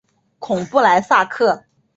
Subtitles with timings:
[0.39, 1.63] 孔布莱萨克。